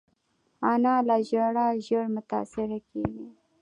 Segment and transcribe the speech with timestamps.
[0.71, 3.27] انا له ژړا ژر متاثره کېږي